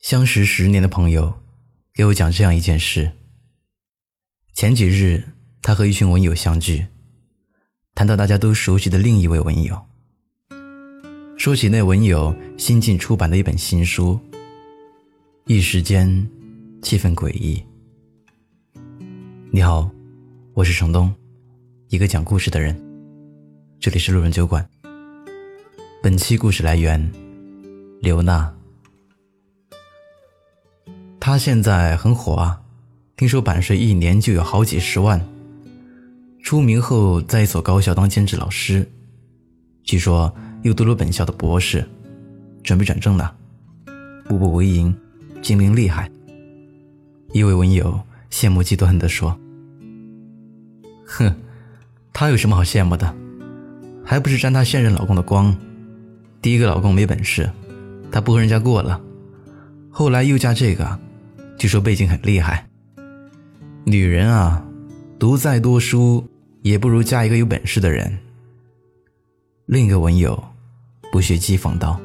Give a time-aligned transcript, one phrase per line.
[0.00, 1.34] 相识十年的朋友
[1.92, 3.10] 给我讲这样一件事：
[4.54, 5.24] 前几日，
[5.60, 6.86] 他和一群文友相聚，
[7.96, 9.76] 谈到大家都熟悉的另一位文友，
[11.36, 14.18] 说起那文友新近出版的一本新书，
[15.46, 16.08] 一时间
[16.80, 17.62] 气氛诡异。
[19.50, 19.90] 你好，
[20.54, 21.12] 我是程东，
[21.88, 22.80] 一个讲故事的人，
[23.80, 24.66] 这里是路人酒馆。
[26.00, 27.12] 本期故事来源
[28.00, 28.57] 刘娜。
[31.28, 32.58] 他现在很火啊，
[33.14, 35.22] 听说版税一年就有好几十万。
[36.42, 38.90] 出名后，在一所高校当兼职老师，
[39.84, 41.86] 据说又读了本校的博士，
[42.62, 43.30] 准备转正呢，
[44.24, 44.96] 步步为营，
[45.42, 46.10] 精明厉害。
[47.34, 48.00] 一位文友
[48.30, 49.38] 羡慕嫉妒恨地说
[51.04, 51.30] ：“哼，
[52.10, 53.14] 他有什么好羡慕的？
[54.02, 55.54] 还不是沾他现任老公的光。
[56.40, 57.50] 第一个老公没本事，
[58.10, 58.98] 他不和人家过了，
[59.90, 60.98] 后来又嫁这个。”
[61.58, 62.64] 据说背景很厉害。
[63.84, 64.64] 女人啊，
[65.18, 66.24] 读再多书
[66.62, 68.16] 也不如嫁一个有本事的人。
[69.66, 70.40] 另一个文友
[71.10, 72.00] 不屑讥讽道：“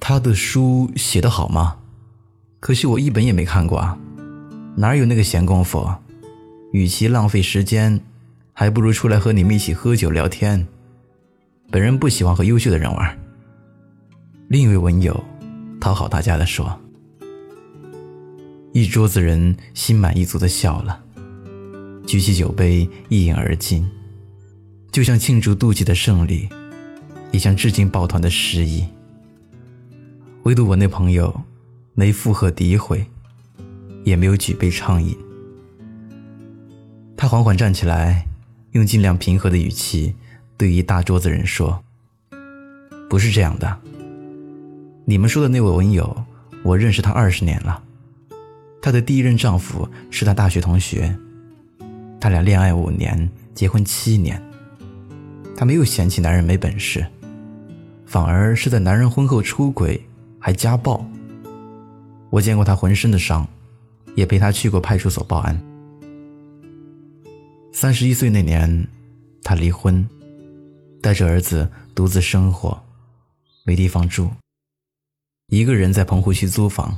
[0.00, 1.76] 他的书写得好吗？
[2.58, 3.96] 可惜我一本也没看过啊，
[4.76, 5.88] 哪有那个闲工夫？
[6.72, 8.00] 与其浪费时间，
[8.52, 10.66] 还不如出来和你们一起喝酒聊天。
[11.70, 13.18] 本人不喜欢和优秀的人玩。”
[14.48, 15.24] 另一位文友
[15.80, 16.80] 讨好大家的说。
[18.72, 21.02] 一桌子人心满意足的笑了，
[22.06, 23.88] 举起酒杯一饮而尽，
[24.92, 26.48] 就像庆祝妒忌的胜利，
[27.32, 28.84] 也像致敬抱团的失意。
[30.44, 31.42] 唯独我那朋友，
[31.94, 33.04] 没附和诋毁，
[34.04, 35.16] 也没有举杯畅饮。
[37.16, 38.24] 他缓缓站起来，
[38.70, 40.14] 用尽量平和的语气
[40.56, 41.82] 对一大桌子人说
[43.10, 43.80] ：“不是这样的，
[45.04, 46.24] 你们说的那位文友，
[46.62, 47.82] 我认识他二十年了。”
[48.82, 51.14] 她的第一任丈夫是她大学同学，
[52.18, 54.42] 他俩恋爱五年，结婚七年。
[55.56, 57.06] 她没有嫌弃男人没本事，
[58.06, 60.02] 反而是在男人婚后出轨
[60.38, 61.04] 还家暴。
[62.30, 63.46] 我见过她浑身的伤，
[64.14, 65.60] 也陪她去过派出所报案。
[67.72, 68.88] 三十一岁那年，
[69.42, 70.08] 她离婚，
[71.02, 72.82] 带着儿子独自生活，
[73.64, 74.30] 没地方住，
[75.48, 76.96] 一个人在棚户区租房。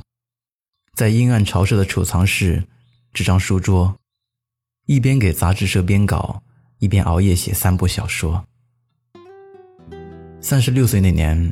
[0.95, 2.63] 在阴暗潮湿的储藏室，
[3.13, 3.95] 这张书桌，
[4.85, 6.43] 一边给杂志社编稿，
[6.77, 8.45] 一边熬夜写三部小说。
[10.39, 11.51] 三十六岁那年，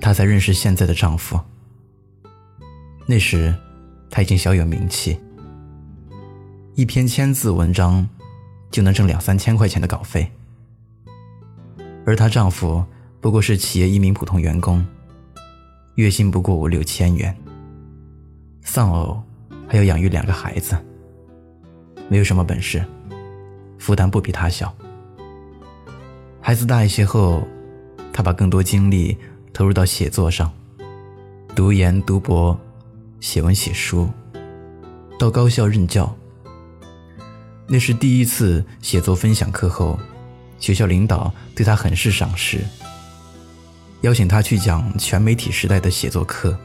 [0.00, 1.40] 她才认识现在的丈夫。
[3.06, 3.52] 那时，
[4.08, 5.18] 她已经小有名气，
[6.76, 8.08] 一篇千字文章
[8.70, 10.30] 就能挣两三千块钱的稿费，
[12.06, 12.84] 而她丈夫
[13.20, 14.86] 不过是企业一名普通员工，
[15.96, 17.36] 月薪不过五六千元。
[18.72, 19.20] 丧偶，
[19.66, 20.78] 还要养育两个孩子，
[22.08, 22.84] 没有什么本事，
[23.80, 24.72] 负担不比他小。
[26.40, 27.42] 孩子大一些后，
[28.12, 29.18] 他把更多精力
[29.52, 30.48] 投入到写作上，
[31.52, 32.56] 读研读博，
[33.18, 34.08] 写文写书，
[35.18, 36.16] 到高校任教。
[37.66, 39.98] 那是第一次写作分享课后，
[40.60, 42.60] 学校领导对他很是赏识，
[44.02, 46.56] 邀请他去讲全媒体时代的写作课。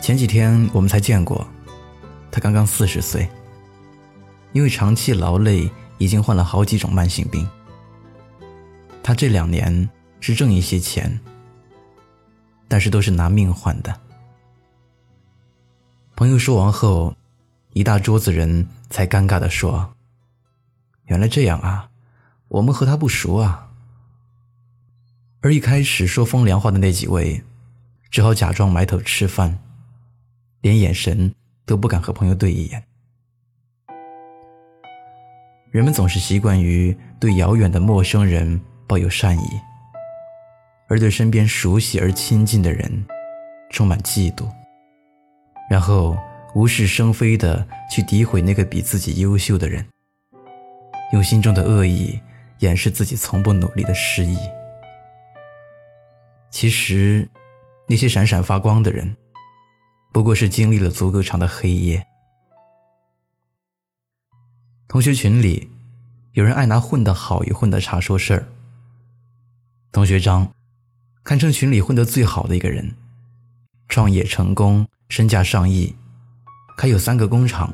[0.00, 1.46] 前几天我们才见过，
[2.30, 3.28] 他刚刚四十岁，
[4.52, 5.68] 因为长期劳累，
[5.98, 7.48] 已经患了好几种慢性病。
[9.02, 9.88] 他这两年
[10.20, 11.18] 是挣一些钱，
[12.68, 14.00] 但是都是拿命换的。
[16.14, 17.16] 朋友说完后，
[17.72, 19.94] 一大桌子人才尴尬的说
[21.06, 21.90] ：“原来这样啊，
[22.48, 23.70] 我们和他不熟啊。”
[25.42, 27.42] 而一开始说风凉话的那几位，
[28.08, 29.58] 只好假装埋头吃饭。
[30.66, 31.32] 连眼神
[31.64, 32.82] 都不敢和朋友对一眼。
[35.70, 39.46] 人们总是习惯于对遥远的陌生人抱有善意，
[40.88, 43.06] 而对身边熟悉而亲近的人
[43.70, 44.44] 充满嫉妒，
[45.70, 46.18] 然后
[46.56, 49.86] 无事生非的去诋毁那个比自己优秀的人，
[51.12, 52.18] 用心中的恶意
[52.58, 54.36] 掩饰自己从不努力的失意。
[56.50, 57.28] 其实，
[57.86, 59.16] 那些闪闪发光的人。
[60.16, 62.06] 不过是经历了足够长的黑夜。
[64.88, 65.68] 同学群里，
[66.32, 68.48] 有人爱拿混得好与混得差说事儿。
[69.92, 70.50] 同学张，
[71.22, 72.94] 堪称群里混得最好的一个人，
[73.90, 75.94] 创业成功，身价上亿，
[76.78, 77.70] 开有三个工厂，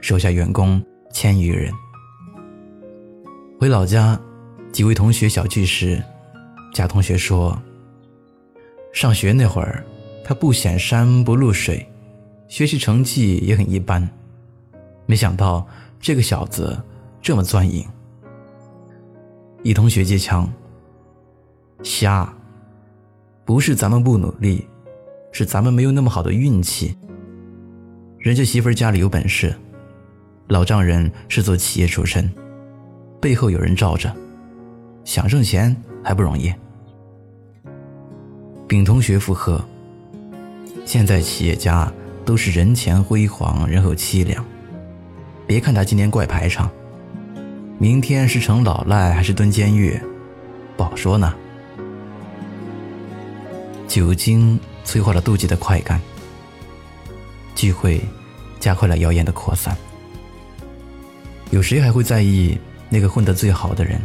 [0.00, 0.80] 手下员工
[1.12, 1.72] 千余人。
[3.58, 4.16] 回老家，
[4.70, 6.00] 几位同学小聚时，
[6.72, 7.60] 贾同学说
[8.94, 9.84] ：“上学那会儿，
[10.28, 11.88] 他不显山不露水，
[12.48, 14.06] 学习成绩也很一般。
[15.06, 15.64] 没想到
[16.00, 16.76] 这个小子
[17.22, 17.86] 这么钻营。
[19.62, 20.52] 一同学接枪，
[21.84, 22.28] 瞎，
[23.44, 24.66] 不是咱们不努力，
[25.30, 26.98] 是咱们没有那么好的运气。
[28.18, 29.54] 人家媳妇儿家里有本事，
[30.48, 32.28] 老丈人是做企业出身，
[33.20, 34.12] 背后有人罩着，
[35.04, 36.52] 想挣钱还不容易。
[38.66, 39.64] 丙同学附和
[40.86, 41.92] ：“现在企业家
[42.24, 44.42] 都是人前辉煌，人后凄凉。
[45.44, 46.70] 别看他今天怪排场，
[47.76, 50.00] 明天是成老赖还是蹲监狱，
[50.76, 51.34] 不好说呢。”
[53.88, 56.00] 酒精催化了妒忌的快感，
[57.56, 58.00] 聚会
[58.60, 59.76] 加快了谣言的扩散。
[61.50, 62.56] 有谁还会在意
[62.88, 64.00] 那个混得最好的人，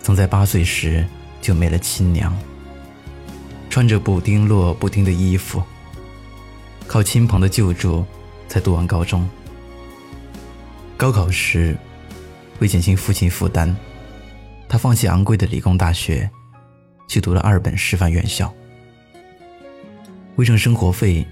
[0.00, 1.06] 曾在八岁时
[1.40, 2.36] 就没了亲娘？
[3.72, 5.62] 穿着补丁摞补丁的衣服，
[6.86, 8.04] 靠亲朋的救助
[8.46, 9.26] 才读完高中。
[10.94, 11.74] 高考时，
[12.58, 13.74] 为减轻父亲负担，
[14.68, 16.28] 他放弃昂贵的理工大学，
[17.08, 18.52] 去读了二本师范院校。
[20.36, 21.26] 为挣生活费，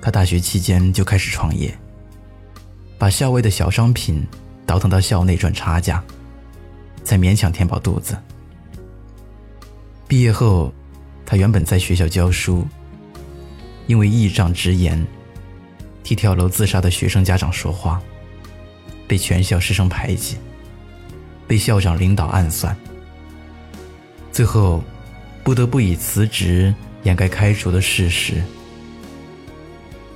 [0.00, 1.76] 他大学期间就开始创业，
[2.96, 4.24] 把校外的小商品
[4.64, 6.00] 倒腾到校内赚差价，
[7.02, 8.16] 才勉强填饱肚子。
[10.06, 10.72] 毕业后。
[11.24, 12.66] 他原本在学校教书，
[13.86, 15.04] 因为义仗直言，
[16.02, 18.00] 替跳楼自杀的学生家长说话，
[19.06, 20.36] 被全校师生排挤，
[21.46, 22.76] 被校长领导暗算，
[24.30, 24.82] 最后
[25.42, 26.74] 不得不以辞职
[27.04, 28.42] 掩盖开除的事实。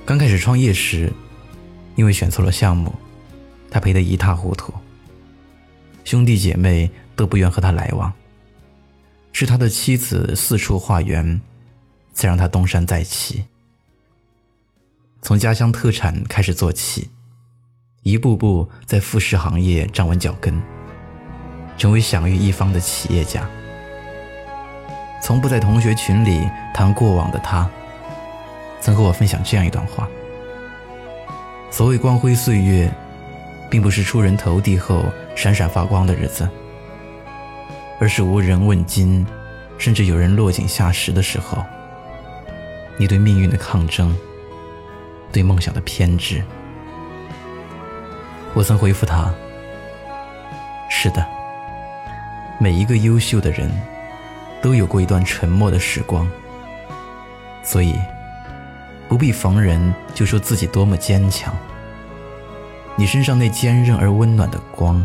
[0.05, 1.11] 刚开始创业时，
[1.95, 2.93] 因为选错了项目，
[3.69, 4.73] 他赔得一塌糊涂，
[6.05, 8.13] 兄弟姐妹都不愿和他来往。
[9.39, 11.39] 是他的妻子四处化缘，
[12.11, 13.45] 才让他东山再起。
[15.21, 17.11] 从家乡特产开始做起，
[18.01, 20.59] 一步步在副食行业站稳脚跟，
[21.77, 23.47] 成为享誉一方的企业家。
[25.21, 27.69] 从不在同学群里谈过往的他，
[28.81, 30.09] 曾和我分享这样一段话：
[31.69, 32.91] 所谓光辉岁月，
[33.69, 35.05] 并不是出人头地后
[35.35, 36.49] 闪闪发光的日子。
[37.99, 39.25] 而是无人问津，
[39.77, 41.65] 甚至有人落井下石的时候，
[42.97, 44.15] 你对命运的抗争，
[45.31, 46.43] 对梦想的偏执。
[48.53, 49.33] 我曾回复他
[50.89, 51.25] ：“是的，
[52.59, 53.69] 每一个优秀的人，
[54.61, 56.29] 都有过一段沉默的时光，
[57.63, 57.95] 所以
[59.07, 61.55] 不必逢人就说自己多么坚强。
[62.95, 65.03] 你身上那坚韧而温暖的光。”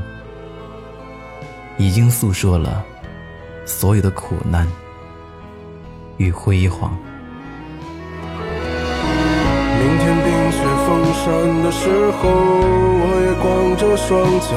[1.78, 2.84] 已经诉说了
[3.64, 4.66] 所有的苦难
[6.16, 6.96] 与辉煌。
[9.78, 11.24] 明天冰雪封山
[11.64, 12.20] 的时候，
[13.02, 14.10] 我也光着双
[14.40, 14.50] 脚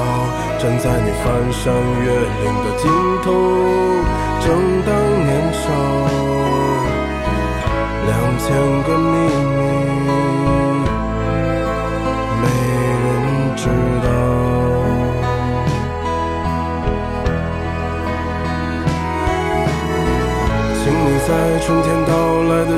[0.59, 1.73] 站在你翻山
[2.03, 2.05] 越
[2.43, 2.83] 岭的尽
[3.23, 3.25] 头，
[4.45, 4.47] 正